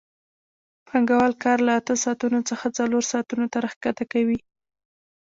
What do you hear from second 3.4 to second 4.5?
ته راښکته کوي